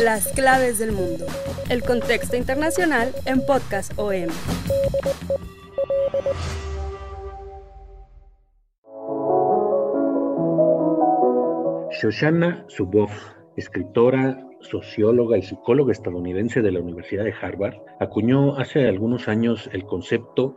[0.00, 1.26] Las claves del mundo.
[1.68, 4.28] El contexto internacional en Podcast OM.
[11.90, 13.12] Shoshana Zuboff,
[13.56, 19.84] escritora, socióloga y psicóloga estadounidense de la Universidad de Harvard, acuñó hace algunos años el
[19.84, 20.56] concepto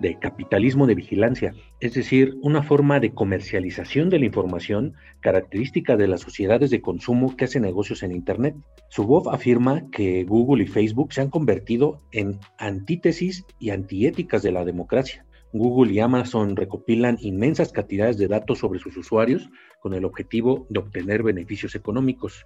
[0.00, 6.08] de capitalismo de vigilancia, es decir, una forma de comercialización de la información característica de
[6.08, 8.54] las sociedades de consumo que hacen negocios en Internet.
[8.90, 14.64] Zuboff afirma que Google y Facebook se han convertido en antítesis y antiéticas de la
[14.64, 15.26] democracia.
[15.52, 19.48] Google y Amazon recopilan inmensas cantidades de datos sobre sus usuarios
[19.80, 22.44] con el objetivo de obtener beneficios económicos.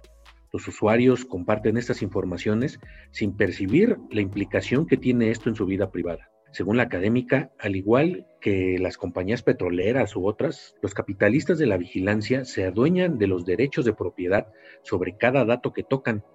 [0.53, 2.79] Los usuarios comparten estas informaciones
[3.11, 6.30] sin percibir la implicación que tiene esto en su vida privada.
[6.51, 11.77] Según la académica, al igual que las compañías petroleras u otras, los capitalistas de la
[11.77, 14.47] vigilancia se adueñan de los derechos de propiedad
[14.83, 16.25] sobre cada dato que tocan,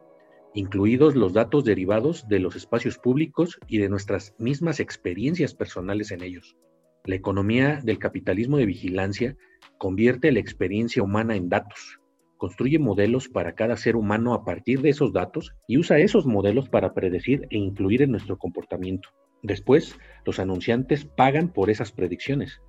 [0.55, 6.23] incluidos los datos derivados de los espacios públicos y de nuestras mismas experiencias personales en
[6.23, 6.57] ellos.
[7.05, 9.37] La economía del capitalismo de vigilancia
[9.77, 12.01] convierte la experiencia humana en datos,
[12.37, 16.69] construye modelos para cada ser humano a partir de esos datos y usa esos modelos
[16.69, 19.11] para predecir e incluir en nuestro comportamiento.
[19.43, 22.61] Después, los anunciantes pagan por esas predicciones.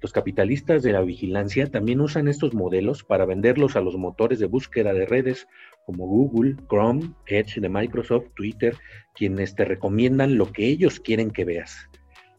[0.00, 4.46] Los capitalistas de la vigilancia también usan estos modelos para venderlos a los motores de
[4.46, 5.48] búsqueda de redes
[5.86, 8.76] como Google, Chrome, Edge de Microsoft, Twitter,
[9.14, 11.88] quienes te recomiendan lo que ellos quieren que veas.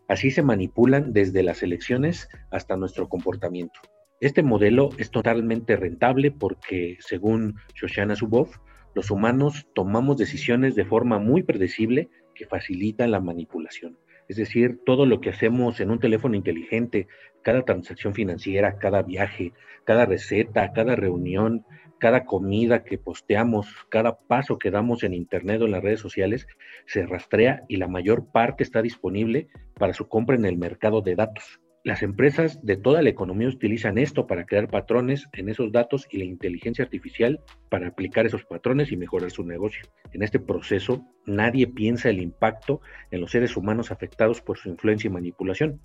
[0.07, 3.79] Así se manipulan desde las elecciones hasta nuestro comportamiento.
[4.22, 8.57] Este modelo es totalmente rentable porque, según Shoshana Zuboff,
[8.94, 13.97] los humanos tomamos decisiones de forma muy predecible que facilitan la manipulación.
[14.28, 17.07] Es decir, todo lo que hacemos en un teléfono inteligente,
[17.44, 19.53] cada transacción financiera, cada viaje,
[19.85, 21.66] cada receta, cada reunión,
[21.97, 26.46] cada comida que posteamos, cada paso que damos en Internet o en las redes sociales,
[26.86, 31.16] se rastrea y la mayor parte está disponible para su compra en el mercado de
[31.16, 31.62] datos.
[31.85, 36.17] Las empresas de toda la economía utilizan esto para crear patrones en esos datos y
[36.17, 39.84] la inteligencia artificial para aplicar esos patrones y mejorar su negocio.
[40.12, 42.81] En este proceso, nadie piensa el impacto
[43.12, 45.79] en los seres humanos afectados por su influencia y manipulación.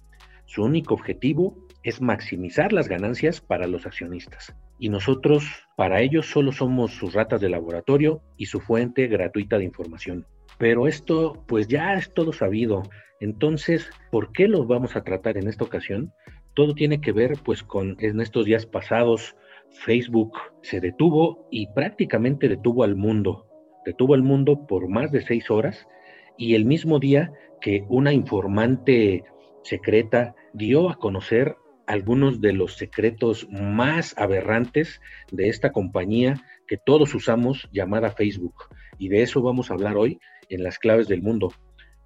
[0.46, 4.54] Su único objetivo es maximizar las ganancias para los accionistas.
[4.80, 5.44] Y nosotros,
[5.76, 10.26] para ellos, solo somos sus ratas de laboratorio y su fuente gratuita de información.
[10.58, 12.82] Pero esto, pues ya es todo sabido.
[13.24, 16.12] Entonces, ¿por qué los vamos a tratar en esta ocasión?
[16.52, 19.34] Todo tiene que ver pues con en estos días pasados
[19.70, 23.46] Facebook se detuvo y prácticamente detuvo al mundo.
[23.86, 25.88] Detuvo al mundo por más de seis horas
[26.36, 29.24] y el mismo día que una informante
[29.62, 31.56] secreta dio a conocer
[31.86, 35.00] algunos de los secretos más aberrantes
[35.32, 38.54] de esta compañía que todos usamos llamada Facebook.
[38.98, 40.18] Y de eso vamos a hablar hoy
[40.50, 41.54] en las claves del mundo.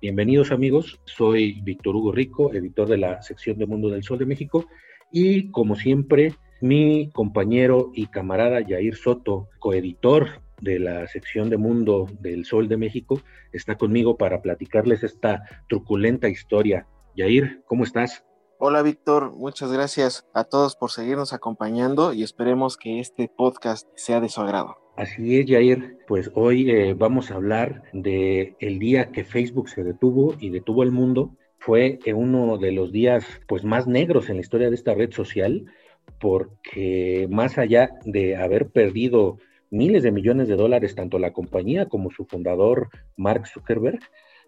[0.01, 4.27] Bienvenidos amigos, soy Víctor Hugo Rico, editor de la sección de Mundo del Sol de
[4.27, 4.65] México
[5.11, 12.07] y como siempre mi compañero y camarada Yair Soto, coeditor de la sección de Mundo
[12.21, 13.21] del Sol de México,
[13.51, 16.87] está conmigo para platicarles esta truculenta historia.
[17.17, 18.25] Yair, ¿cómo estás?
[18.61, 24.21] Hola Víctor, muchas gracias a todos por seguirnos acompañando y esperemos que este podcast sea
[24.21, 24.77] de su agrado.
[24.99, 25.97] Así es, Jair.
[26.09, 30.83] Pues hoy eh, vamos a hablar de el día que Facebook se detuvo y detuvo
[30.83, 31.37] el mundo.
[31.57, 35.13] Fue eh, uno de los días pues más negros en la historia de esta red
[35.13, 35.67] social,
[36.19, 39.39] porque más allá de haber perdido
[39.71, 44.01] miles de millones de dólares tanto la compañía como su fundador Mark Zuckerberg,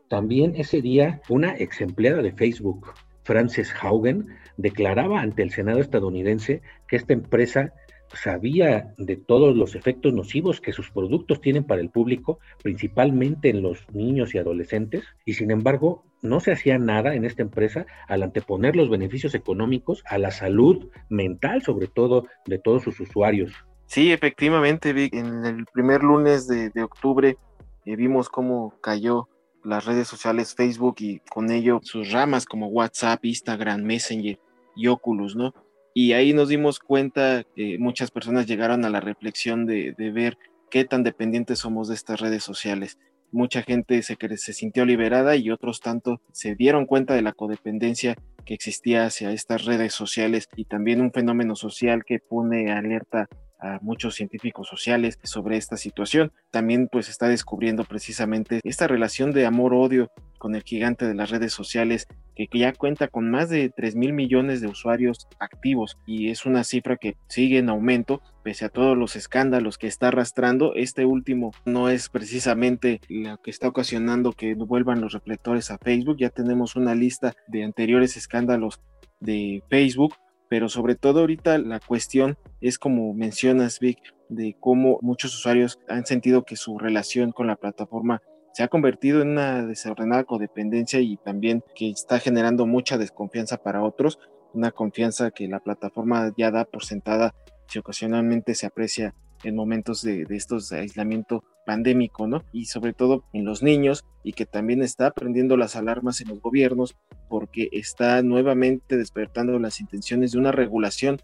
[0.09, 2.93] también ese día una ex empleada de Facebook,
[3.23, 4.27] Frances Haugen,
[4.57, 7.73] declaraba ante el Senado estadounidense que esta empresa
[8.15, 13.63] sabía de todos los efectos nocivos que sus productos tienen para el público, principalmente en
[13.63, 18.23] los niños y adolescentes, y sin embargo no se hacía nada en esta empresa al
[18.23, 23.53] anteponer los beneficios económicos a la salud mental, sobre todo de todos sus usuarios.
[23.87, 27.37] Sí, efectivamente, en el primer lunes de, octubre
[27.85, 29.29] eh, vimos cómo cayó
[29.65, 34.39] las redes sociales Facebook y con ello sus ramas como WhatsApp, Instagram, Messenger
[34.77, 35.53] y Oculus, ¿no?
[35.95, 40.39] Y ahí nos dimos cuenta que muchas personas llegaron a la reflexión de, de ver
[40.71, 42.99] qué tan dependientes somos de estas redes sociales.
[43.33, 48.17] Mucha gente se, se sintió liberada y otros tanto se dieron cuenta de la codependencia
[48.45, 53.29] que existía hacia estas redes sociales y también un fenómeno social que pone alerta
[53.61, 56.33] a muchos científicos sociales sobre esta situación.
[56.51, 61.53] También pues está descubriendo precisamente esta relación de amor-odio con el gigante de las redes
[61.53, 66.47] sociales que ya cuenta con más de 3 mil millones de usuarios activos y es
[66.47, 70.75] una cifra que sigue en aumento pese a todos los escándalos que está arrastrando.
[70.75, 76.17] Este último no es precisamente lo que está ocasionando que vuelvan los reflectores a Facebook.
[76.19, 78.81] Ya tenemos una lista de anteriores escándalos
[79.21, 80.15] de Facebook
[80.51, 83.99] pero sobre todo ahorita la cuestión es como mencionas, Vic,
[84.29, 88.21] de cómo muchos usuarios han sentido que su relación con la plataforma
[88.53, 93.85] se ha convertido en una desordenada codependencia y también que está generando mucha desconfianza para
[93.85, 94.19] otros,
[94.53, 97.33] una confianza que la plataforma ya da por sentada
[97.69, 99.15] si ocasionalmente se aprecia
[99.45, 102.45] en momentos de, estos aislamiento pandémico, ¿no?
[102.53, 106.41] Y sobre todo en los niños y que también está prendiendo las alarmas en los
[106.41, 106.97] gobiernos
[107.29, 111.21] porque está nuevamente despertando las intenciones de una regulación.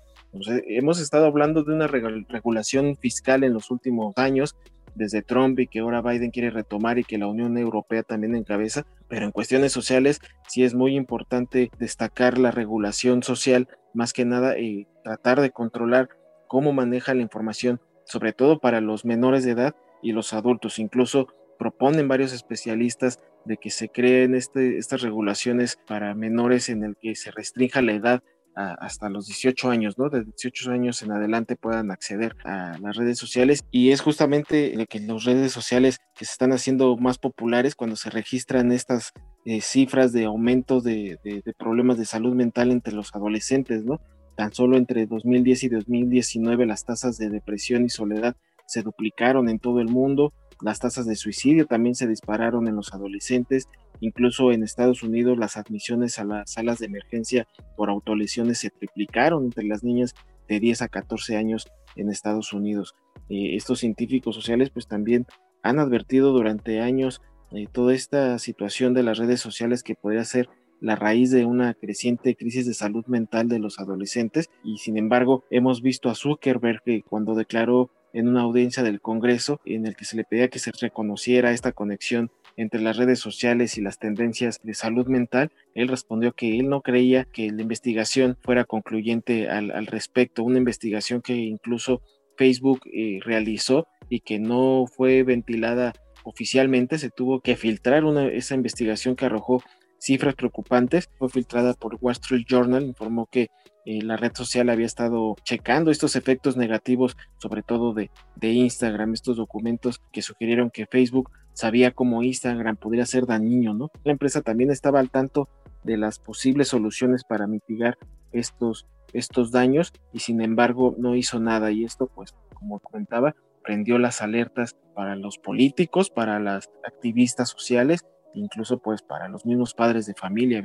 [0.67, 4.56] hemos estado hablando de una regulación fiscal en los últimos años,
[4.94, 8.87] desde Trump y que ahora Biden quiere retomar y que la Unión Europea también encabeza,
[9.09, 14.59] pero en cuestiones sociales sí es muy importante destacar la regulación social, más que nada
[14.59, 16.09] y tratar de controlar
[16.49, 20.78] cómo maneja la información sobre todo para los menores de edad y los adultos.
[20.78, 21.28] Incluso
[21.58, 27.14] proponen varios especialistas de que se creen este, estas regulaciones para menores en el que
[27.14, 28.22] se restrinja la edad
[28.56, 30.08] hasta los 18 años, ¿no?
[30.08, 35.00] De 18 años en adelante puedan acceder a las redes sociales y es justamente que
[35.00, 39.12] las redes sociales que se están haciendo más populares cuando se registran estas
[39.44, 44.00] eh, cifras de aumento de, de, problemas de salud mental entre los adolescentes, ¿no?
[44.37, 49.58] Tan solo entre 2010 y 2019 las tasas de depresión y soledad se duplicaron en
[49.58, 50.32] todo el mundo,
[50.62, 53.68] las tasas de suicidio también se dispararon en los adolescentes,
[54.00, 57.46] incluso en Estados Unidos las admisiones a las salas de emergencia
[57.76, 60.14] por autolesiones se triplicaron entre las niñas
[60.48, 61.66] de 10 a 14 años
[61.96, 62.94] en Estados Unidos.
[63.28, 65.26] Eh, estos científicos sociales pues también
[65.62, 67.20] han advertido durante años
[67.52, 70.48] eh, toda esta situación de las redes sociales que podría ser
[70.80, 75.44] la raíz de una creciente crisis de salud mental de los adolescentes y sin embargo
[75.50, 80.16] hemos visto a Zuckerberg cuando declaró en una audiencia del Congreso en el que se
[80.16, 84.72] le pedía que se reconociera esta conexión entre las redes sociales y las tendencias de
[84.72, 90.42] salud mental, él respondió que él no creía que la investigación fuera concluyente al, respecto,
[90.44, 92.00] una investigación que incluso
[92.38, 95.92] Facebook eh, realizó y que no fue ventilada
[96.24, 99.62] oficialmente, se tuvo que filtrar una, esa investigación que arrojó
[99.98, 101.10] cifras preocupantes.
[101.18, 103.48] Fue filtrada por Wall Street Journal, informó que
[103.87, 109.15] eh, la red social había estado checando estos efectos negativos, sobre todo de, de Instagram,
[109.15, 113.93] estos documentos que sugirieron que Facebook sabía cómo Instagram podría ser dañino, ¿no?
[114.03, 115.49] La empresa también estaba al tanto
[115.85, 117.97] de las posibles soluciones para mitigar
[118.33, 123.99] estos, estos daños y sin embargo no hizo nada y esto pues como comentaba prendió
[123.99, 128.05] las alertas para los políticos, para las activistas sociales
[128.35, 130.62] incluso pues para los mismos padres de familia.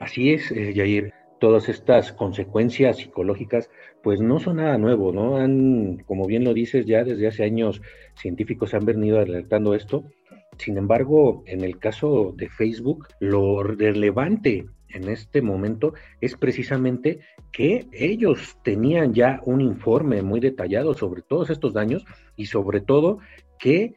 [0.00, 1.12] Así es, eh, Yair.
[1.40, 3.70] Todas estas consecuencias psicológicas,
[4.02, 5.36] pues no son nada nuevo, ¿no?
[5.36, 7.82] Han, como bien lo dices, ya desde hace años
[8.14, 10.04] científicos han venido alertando esto.
[10.58, 17.20] Sin embargo, en el caso de Facebook, lo relevante en este momento es precisamente
[17.52, 22.04] que ellos tenían ya un informe muy detallado sobre todos estos daños
[22.36, 23.18] y sobre todo
[23.58, 23.94] que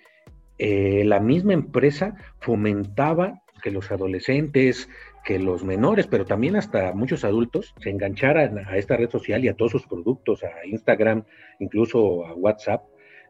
[0.58, 4.90] eh, la misma empresa fomentaba que los adolescentes,
[5.28, 9.50] que los menores, pero también hasta muchos adultos se engancharan a esta red social y
[9.50, 11.26] a todos sus productos, a Instagram,
[11.60, 12.86] incluso a WhatsApp,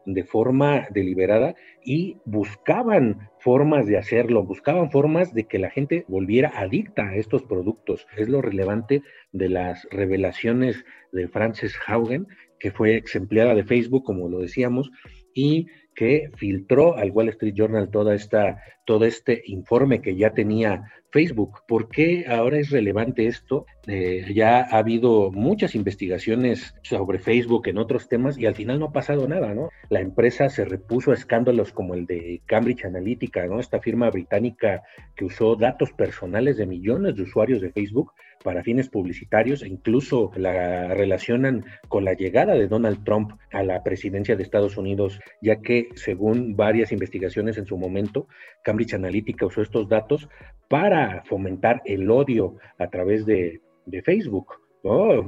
[0.06, 6.52] de forma deliberada y buscaban formas de hacerlo, buscaban formas de que la gente volviera
[6.54, 8.06] adicta a estos productos.
[8.16, 9.02] Es lo relevante
[9.32, 12.28] de las revelaciones de Frances Haugen,
[12.60, 14.92] que fue ex empleada de Facebook, como lo decíamos,
[15.34, 20.84] y que filtró al Wall Street Journal toda esta, todo este informe que ya tenía
[21.10, 21.62] Facebook.
[21.66, 23.66] ¿Por qué ahora es relevante esto?
[23.86, 28.86] Eh, ya ha habido muchas investigaciones sobre Facebook en otros temas y al final no
[28.86, 29.70] ha pasado nada, ¿no?
[29.88, 33.60] La empresa se repuso a escándalos como el de Cambridge Analytica, ¿no?
[33.60, 34.82] Esta firma británica
[35.16, 38.12] que usó datos personales de millones de usuarios de Facebook
[38.44, 43.82] para fines publicitarios e incluso la relacionan con la llegada de Donald Trump a la
[43.82, 48.28] presidencia de Estados Unidos, ya que según varias investigaciones en su momento,
[48.62, 50.28] Cambridge Analytica usó estos datos
[50.68, 53.60] para fomentar el odio a través de,
[54.04, 54.52] Facebook.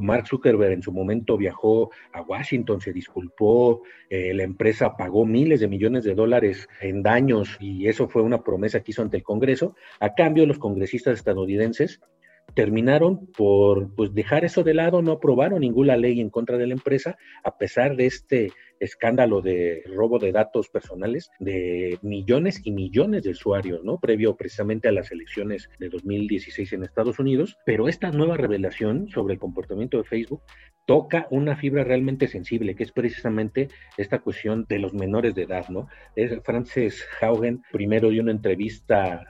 [0.00, 5.60] Mark Zuckerberg en su momento viajó a Washington, se disculpó, eh, la empresa pagó miles
[5.60, 9.22] de millones de dólares en daños y eso fue una promesa que hizo ante el
[9.22, 9.74] Congreso.
[9.98, 12.00] A cambio, los congresistas estadounidenses
[12.54, 16.74] terminaron por pues, dejar eso de lado, no aprobaron ninguna ley en contra de la
[16.74, 23.22] empresa, a pesar de este escándalo de robo de datos personales de millones y millones
[23.22, 23.98] de usuarios, ¿no?
[24.00, 27.56] Previo precisamente a las elecciones de 2016 en Estados Unidos.
[27.64, 30.42] Pero esta nueva revelación sobre el comportamiento de Facebook
[30.86, 35.68] toca una fibra realmente sensible, que es precisamente esta cuestión de los menores de edad,
[35.68, 35.86] ¿no?
[36.42, 39.24] Frances Haugen primero dio una entrevista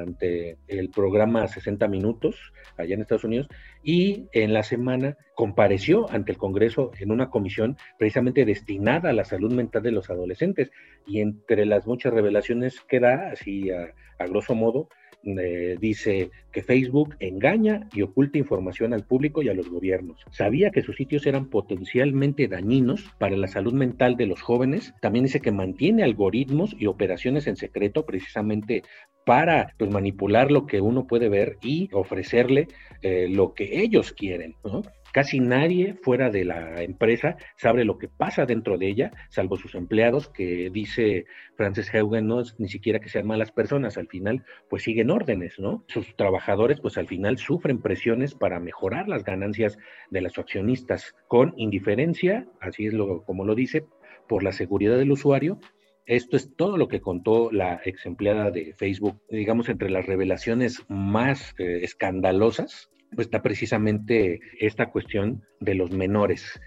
[0.00, 3.46] ante el programa 60 Minutos allá en Estados Unidos
[3.86, 9.24] y en la semana compareció ante el Congreso en una comisión precisamente destinada a la
[9.24, 10.72] salud mental de los adolescentes.
[11.06, 14.88] Y entre las muchas revelaciones que da, así a, a grosso modo,
[15.26, 20.24] eh, dice que Facebook engaña y oculta información al público y a los gobiernos.
[20.30, 24.94] Sabía que sus sitios eran potencialmente dañinos para la salud mental de los jóvenes.
[25.00, 28.82] También dice que mantiene algoritmos y operaciones en secreto precisamente
[29.24, 32.68] para pues, manipular lo que uno puede ver y ofrecerle
[33.02, 34.54] eh, lo que ellos quieren.
[35.16, 39.74] Casi nadie fuera de la empresa sabe lo que pasa dentro de ella, salvo sus
[39.74, 44.44] empleados, que dice Frances Haugen, no es ni siquiera que sean malas personas, al final
[44.68, 45.86] pues siguen órdenes, ¿no?
[45.88, 49.78] Sus trabajadores pues al final sufren presiones para mejorar las ganancias
[50.10, 53.86] de los accionistas con indiferencia, así es lo, como lo dice,
[54.28, 55.58] por la seguridad del usuario,
[56.04, 60.84] esto es todo lo que contó la ex empleada de Facebook, digamos, entre las revelaciones
[60.90, 66.60] más eh, escandalosas pues está precisamente esta cuestión de los menores.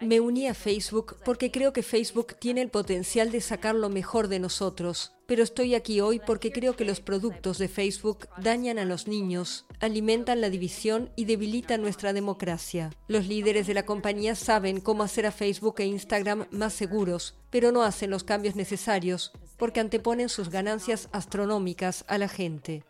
[0.00, 4.28] Me uní a Facebook porque creo que Facebook tiene el potencial de sacar lo mejor
[4.28, 8.84] de nosotros, pero estoy aquí hoy porque creo que los productos de Facebook dañan a
[8.84, 12.90] los niños, alimentan la división y debilitan nuestra democracia.
[13.08, 17.72] Los líderes de la compañía saben cómo hacer a Facebook e Instagram más seguros, pero
[17.72, 22.84] no hacen los cambios necesarios porque anteponen sus ganancias astronómicas a la gente.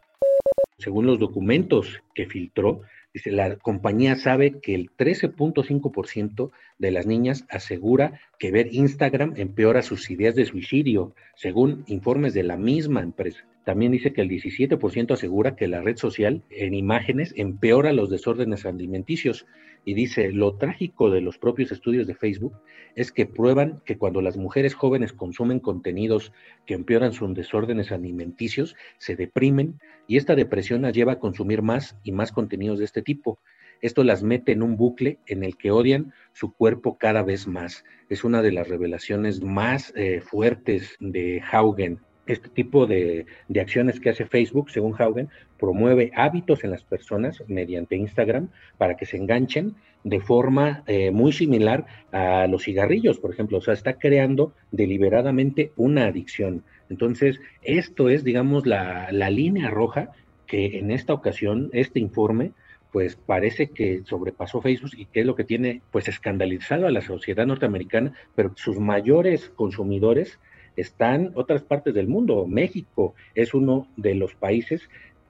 [0.79, 2.83] Según los documentos que filtró,
[3.13, 9.83] dice, la compañía sabe que el 13.5% de las niñas asegura que ver Instagram empeora
[9.83, 13.45] sus ideas de suicidio, según informes de la misma empresa.
[13.69, 18.65] También dice que el 17% asegura que la red social en imágenes empeora los desórdenes
[18.65, 19.45] alimenticios.
[19.85, 22.55] Y dice, lo trágico de los propios estudios de Facebook
[22.95, 26.33] es que prueban que cuando las mujeres jóvenes consumen contenidos
[26.65, 31.95] que empeoran sus desórdenes alimenticios, se deprimen y esta depresión las lleva a consumir más
[32.03, 33.39] y más contenidos de este tipo.
[33.83, 37.85] Esto las mete en un bucle en el que odian su cuerpo cada vez más.
[38.09, 43.27] Es una de las revelaciones más eh, fuertes de Haugen este tipo de,
[43.61, 49.07] acciones que hace Facebook, según Haugen, promueve hábitos en las personas mediante Instagram para que
[49.07, 53.59] se enganchen de forma eh, muy similar a los cigarrillos, por ejemplo.
[53.59, 56.63] O sea, está creando deliberadamente una adicción.
[56.89, 60.13] Entonces, esto es, digamos, la, la línea roja
[60.47, 62.53] que en esta ocasión, este informe,
[62.93, 67.03] pues parece que sobrepasó Facebook y que es lo que tiene pues escandalizado a la
[67.03, 70.39] sociedad norteamericana, pero sus mayores consumidores
[70.81, 72.47] están otras partes del mundo.
[72.47, 74.89] México es uno de los países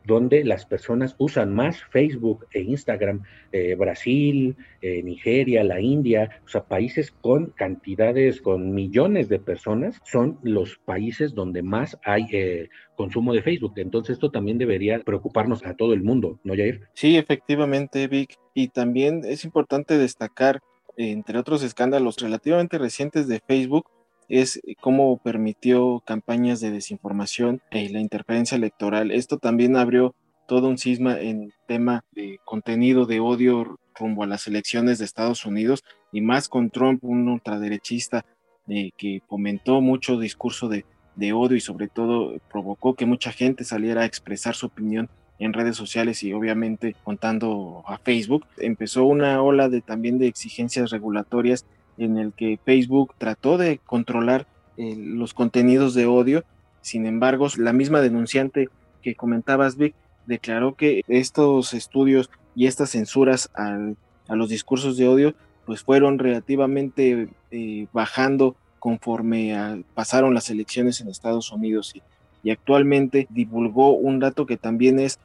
[0.09, 6.49] donde las personas usan más Facebook e Instagram, eh, Brasil, eh, Nigeria, la India, o
[6.49, 12.71] sea, países con cantidades, con millones de personas, son los países donde más hay eh,
[12.97, 13.75] consumo de Facebook.
[13.77, 16.89] Entonces esto también debería preocuparnos a todo el mundo, ¿no, Jair?
[16.95, 18.35] Sí, efectivamente, Vic.
[18.55, 20.61] Y también es importante destacar,
[20.97, 23.91] entre otros escándalos relativamente recientes de Facebook,
[24.29, 29.11] es cómo permitió campañas de desinformación y la interferencia electoral.
[29.11, 30.15] Esto también abrió
[30.47, 35.45] todo un cisma en tema de contenido de odio rumbo a las elecciones de Estados
[35.45, 38.25] Unidos y más con Trump, un ultraderechista
[38.69, 40.85] eh, que comentó mucho discurso de,
[41.17, 45.53] de odio y sobre todo provocó que mucha gente saliera a expresar su opinión en
[45.53, 48.45] redes sociales y obviamente contando a Facebook.
[48.57, 51.65] Empezó una ola de también de exigencias regulatorias
[51.99, 56.45] en el que Facebook trató de controlar eh, los contenidos de odio.
[56.81, 58.69] Sin embargo, la misma denunciante
[59.03, 59.95] que comentabas, Vic,
[60.27, 67.29] declaró que estos estudios y estas censuras a los discursos de odio pues fueron relativamente
[67.51, 72.03] eh, bajando conforme pasaron las elecciones en Estados Unidos y,
[72.43, 75.19] y actualmente divulgó un dato que también es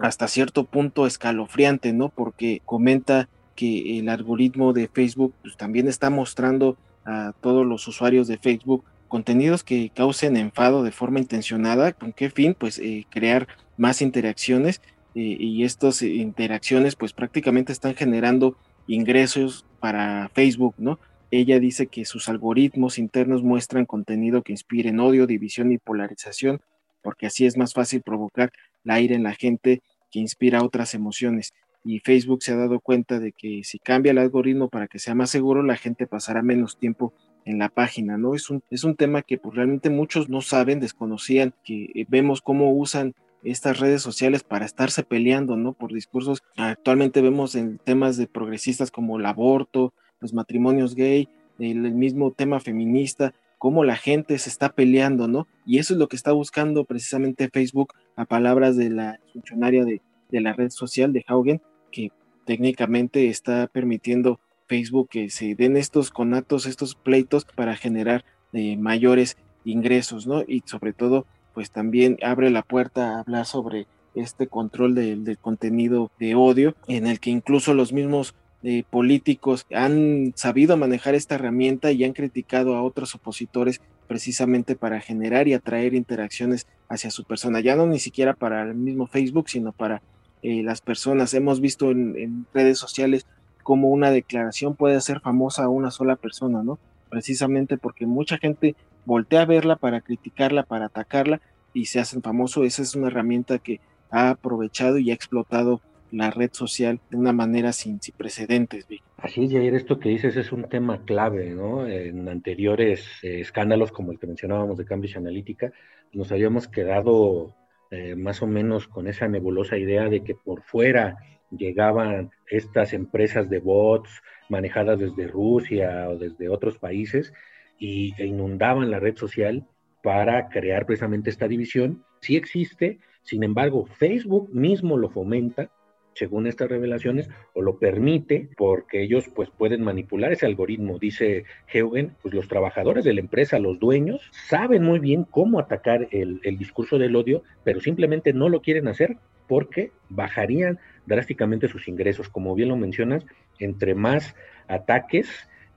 [0.00, 2.08] hasta cierto punto escalofriante, ¿no?
[2.08, 8.28] Porque comenta que el algoritmo de Facebook pues, también está mostrando a todos los usuarios
[8.28, 11.92] de Facebook contenidos que causen enfado de forma intencionada.
[11.92, 12.54] ¿Con qué fin?
[12.58, 14.80] Pues eh, crear más interacciones
[15.14, 20.98] eh, y estas interacciones pues prácticamente están generando ingresos para Facebook, ¿no?
[21.30, 26.60] Ella dice que sus algoritmos internos muestran contenido que inspire en odio, división y polarización,
[27.02, 28.52] porque así es más fácil provocar
[28.84, 31.52] la ira en la gente que inspira otras emociones.
[31.84, 35.14] Y Facebook se ha dado cuenta de que si cambia el algoritmo para que sea
[35.14, 37.12] más seguro, la gente pasará menos tiempo
[37.44, 38.34] en la página, ¿no?
[38.34, 42.42] Es un, es un tema que pues, realmente muchos no saben, desconocían, que eh, vemos
[42.42, 43.14] cómo usan
[43.44, 45.72] estas redes sociales para estarse peleando, ¿no?
[45.72, 46.42] Por discursos.
[46.56, 51.28] Actualmente vemos en temas de progresistas como el aborto, los matrimonios gay,
[51.58, 55.46] el, mismo tema feminista, cómo la gente se está peleando, ¿no?
[55.64, 60.02] Y eso es lo que está buscando precisamente Facebook a palabras de la funcionaria de,
[60.30, 62.10] de la red social de Haugen, que
[62.44, 69.36] técnicamente está permitiendo Facebook que se den estos conatos, estos pleitos para generar eh, mayores
[69.64, 70.42] ingresos, ¿no?
[70.46, 76.10] Y sobre todo, pues también abre la puerta a hablar sobre este control del contenido
[76.18, 81.92] de odio, en el que incluso los mismos eh, políticos han sabido manejar esta herramienta
[81.92, 87.60] y han criticado a otros opositores precisamente para generar y atraer interacciones hacia su persona,
[87.60, 90.02] ya no ni siquiera para el mismo Facebook, sino para
[90.42, 91.34] eh, las personas.
[91.34, 93.26] Hemos visto en, redes sociales
[93.62, 96.78] cómo una declaración puede hacer famosa a una sola persona, ¿no?
[97.08, 101.40] Precisamente porque mucha gente voltea a verla para criticarla, para atacarla
[101.72, 102.64] y se hacen famoso.
[102.64, 105.80] Esa es una herramienta que ha aprovechado y ha explotado
[106.12, 108.86] la red social de una manera sin, precedentes.
[109.16, 111.86] Así es, Jair, esto que dices es un tema clave, ¿no?
[111.86, 115.72] En anteriores eh, escándalos como el que mencionábamos de Cambridge Analytica,
[116.12, 117.54] nos habíamos quedado
[117.90, 121.16] eh, más o menos con esa nebulosa idea de que por fuera
[121.50, 124.10] llegaban estas empresas de bots
[124.48, 127.32] manejadas desde Rusia o desde otros países
[127.78, 129.66] y, e inundaban la red social
[130.02, 132.04] para crear precisamente esta división.
[132.20, 135.70] Sí existe, sin embargo, Facebook mismo lo fomenta
[136.16, 140.98] según estas revelaciones, o lo permite porque ellos pues pueden manipular ese algoritmo.
[140.98, 146.08] Dice Heugen, pues los trabajadores de la empresa, los dueños, saben muy bien cómo atacar
[146.10, 152.30] el, discurso del odio, pero simplemente no lo quieren hacer porque bajarían drásticamente sus ingresos.
[152.30, 153.26] Como bien lo mencionas,
[153.58, 154.34] entre más
[154.68, 155.28] ataques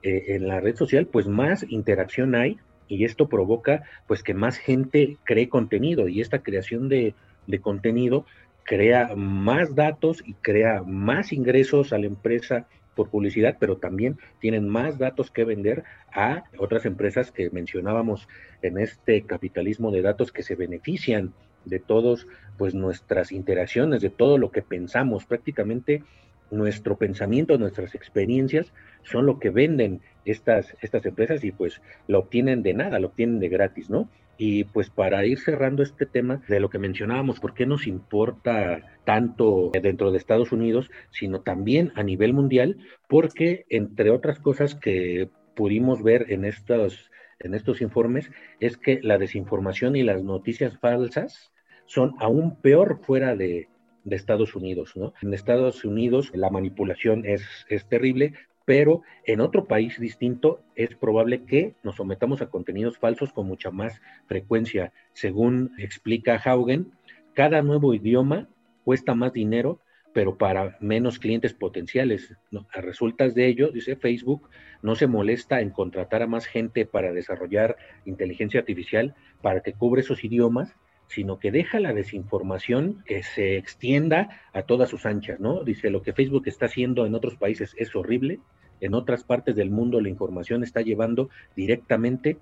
[0.02, 4.56] eh, en la red social, pues más interacción hay y esto provoca pues que más
[4.56, 7.14] gente cree contenido y esta creación de,
[7.46, 8.24] de contenido
[8.70, 14.68] crea más datos y crea más ingresos a la empresa por publicidad, pero también tienen
[14.68, 18.28] más datos que vender a otras empresas que mencionábamos
[18.62, 22.28] en este capitalismo de datos que se benefician de todos
[22.58, 26.04] pues nuestras interacciones, de todo lo que pensamos, prácticamente
[26.52, 32.62] nuestro pensamiento, nuestras experiencias son lo que venden estas, estas empresas y pues lo obtienen
[32.62, 34.08] de nada, lo obtienen de gratis, ¿no?
[34.42, 38.96] Y pues para ir cerrando este tema de lo que mencionábamos, ¿por qué nos importa
[39.04, 42.78] tanto dentro de Estados Unidos, sino también a nivel mundial?
[43.06, 49.18] Porque entre otras cosas que pudimos ver en estos, en estos informes es que la
[49.18, 51.52] desinformación y las noticias falsas
[51.84, 53.68] son aún peor fuera de,
[54.06, 55.12] Estados Unidos, ¿no?
[55.20, 58.32] En Estados Unidos la manipulación es, es terrible,
[58.64, 63.70] pero en otro país distinto es probable que nos sometamos a contenidos falsos con mucha
[63.70, 64.92] más frecuencia.
[65.12, 66.92] Según explica Haugen,
[67.34, 68.48] cada nuevo idioma
[68.84, 69.80] cuesta más dinero,
[70.12, 72.34] pero para menos clientes potenciales.
[72.72, 74.48] A resultas de ello, dice Facebook,
[74.82, 80.00] no se molesta en contratar a más gente para desarrollar inteligencia artificial para que cubre
[80.00, 80.74] esos idiomas,
[81.10, 85.64] sino que deja la desinformación que se extienda a todas sus anchas, ¿no?
[85.64, 88.38] Dice, lo que Facebook está haciendo en otros países es horrible,
[88.80, 92.38] en otras partes del mundo la información está llevando directamente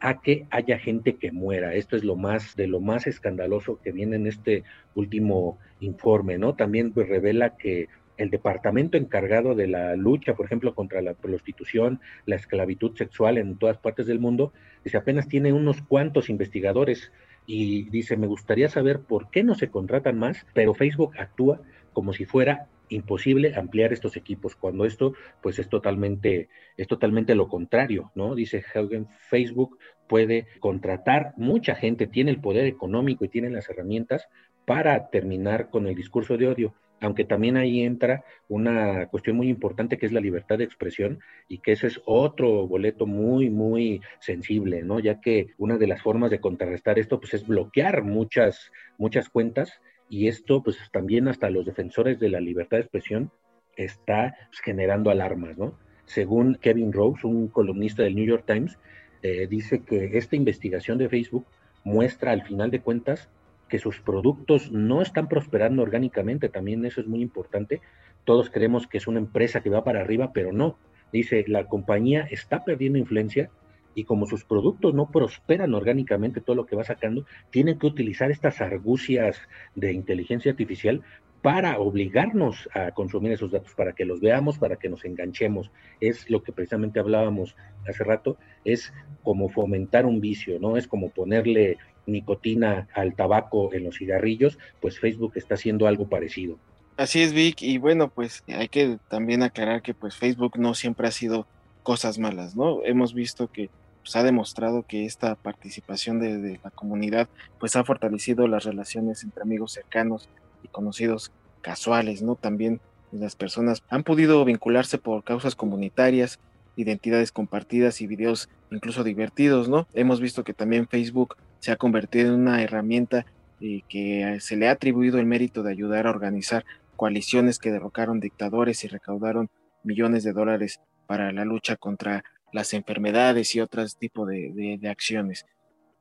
[0.00, 1.74] a que haya gente que muera.
[1.74, 6.54] Esto es lo más de lo más escandaloso que viene en este último informe, ¿no?
[6.54, 12.00] También pues, revela que el departamento encargado de la lucha, por ejemplo, contra la prostitución,
[12.26, 14.52] la esclavitud sexual en todas partes del mundo,
[14.84, 17.12] dice apenas tiene unos cuantos investigadores
[17.52, 21.60] y dice, me gustaría saber por qué no se contratan más, pero Facebook actúa
[21.92, 27.48] como si fuera imposible ampliar estos equipos, cuando esto pues es totalmente, es totalmente lo
[27.48, 28.36] contrario, ¿no?
[28.36, 34.28] Dice Haugen, Facebook puede contratar mucha gente, tiene el poder económico y tiene las herramientas
[34.64, 39.96] para terminar con el discurso de odio, aunque también ahí entra una cuestión muy importante
[39.96, 44.82] que es la libertad de expresión y que ese es otro boleto muy, muy sensible,
[44.82, 45.00] ¿no?
[45.00, 49.80] Ya que una de las formas de contrarrestar esto pues es bloquear muchas, muchas cuentas
[50.08, 53.30] y esto pues también hasta los defensores de la libertad de expresión
[53.76, 55.78] está pues, generando alarmas, ¿no?
[56.04, 58.78] Según Kevin Rose, un columnista del New York Times,
[59.22, 61.46] eh, dice que esta investigación de Facebook
[61.84, 63.30] muestra al final de cuentas
[63.70, 67.80] que sus productos no están prosperando orgánicamente, también eso es muy importante.
[68.24, 70.76] Todos creemos que es una empresa que va para arriba, pero no.
[71.12, 73.50] Dice, la compañía está perdiendo influencia
[73.94, 78.30] y como sus productos no prosperan orgánicamente, todo lo que va sacando, tienen que utilizar
[78.30, 79.40] estas argucias
[79.74, 81.02] de inteligencia artificial
[81.42, 85.70] para obligarnos a consumir esos datos, para que los veamos, para que nos enganchemos.
[86.00, 87.56] Es lo que precisamente hablábamos
[87.88, 90.76] hace rato, es como fomentar un vicio, ¿no?
[90.76, 96.58] Es como ponerle nicotina al tabaco en los cigarrillos, pues Facebook está haciendo algo parecido.
[96.96, 101.08] Así es, Vic, y bueno, pues hay que también aclarar que pues Facebook no siempre
[101.08, 101.46] ha sido
[101.82, 102.84] cosas malas, ¿no?
[102.84, 103.70] Hemos visto que
[104.02, 109.22] pues, ha demostrado que esta participación de, de, la comunidad pues ha fortalecido las relaciones
[109.24, 110.28] entre amigos cercanos
[110.62, 111.32] y conocidos
[111.62, 112.34] casuales, ¿no?
[112.34, 112.80] También
[113.12, 116.38] las personas han podido vincularse por causas comunitarias,
[116.76, 119.86] identidades compartidas y videos incluso divertidos, ¿no?
[119.94, 123.26] Hemos visto que también Facebook se ha convertido en una herramienta
[123.60, 126.64] eh, que se le ha atribuido el mérito de ayudar a organizar
[126.96, 129.48] coaliciones que derrocaron dictadores y recaudaron
[129.84, 134.88] millones de dólares para la lucha contra las enfermedades y otros tipos de, de, de
[134.88, 135.46] acciones.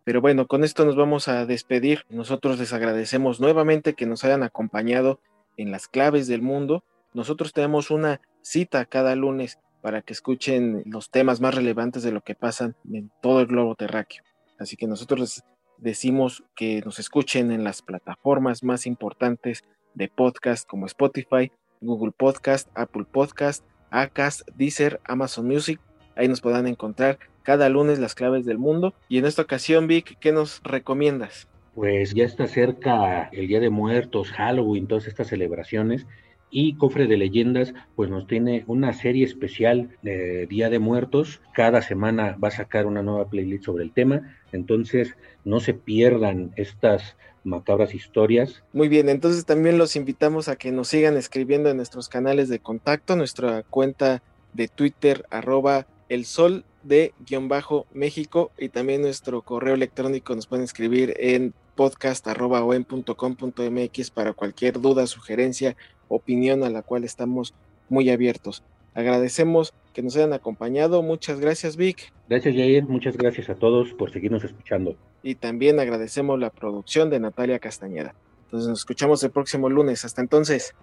[0.04, 2.04] Pero bueno, con esto nos vamos a despedir.
[2.10, 5.20] Nosotros les agradecemos nuevamente que nos hayan acompañado
[5.58, 6.84] en las claves del mundo.
[7.14, 12.22] Nosotros tenemos una cita cada lunes para que escuchen los temas más relevantes de lo
[12.22, 14.24] que pasan en todo el globo terráqueo.
[14.60, 15.44] Así que nosotros les
[15.78, 22.70] decimos que nos escuchen en las plataformas más importantes de podcast como Spotify, Google Podcast,
[22.76, 25.80] Apple Podcast, Acast, Deezer, Amazon Music.
[26.16, 28.94] Ahí nos podrán encontrar cada lunes las claves del mundo.
[29.08, 31.48] Y en esta ocasión, Vic, ¿qué nos recomiendas?
[31.74, 36.06] Pues ya está cerca el Día de Muertos, Halloween, todas estas celebraciones.
[36.52, 41.42] Y Cofre de Leyendas, pues nos tiene una serie especial de Día de Muertos.
[41.54, 44.36] Cada semana va a sacar una nueva playlist sobre el tema.
[44.52, 48.64] Entonces, no se pierdan estas macabras historias.
[48.74, 52.60] Muy bien, entonces también los invitamos a que nos sigan escribiendo en nuestros canales de
[52.60, 54.22] contacto, nuestra cuenta
[54.54, 60.48] de Twitter, arroba el sol de guion bajo México y también nuestro correo electrónico nos
[60.48, 65.78] pueden escribir en podcast.com.mx para cualquier duda, sugerencia,
[66.10, 67.54] opinión a la cual estamos
[67.88, 68.64] muy abiertos.
[68.94, 71.02] Agradecemos que nos hayan acompañado.
[71.02, 72.12] Muchas gracias, Vic.
[72.28, 72.86] Gracias, Jair.
[72.86, 74.98] Muchas gracias a todos por seguirnos escuchando.
[75.24, 78.14] Y también agradecemos la producción de Natalia Castañeda.
[78.46, 80.04] Entonces nos escuchamos el próximo lunes.
[80.06, 80.76] Hasta entonces.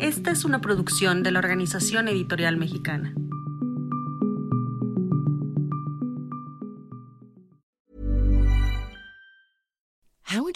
[0.00, 3.14] Esta es una producción de la Organización Editorial Mexicana.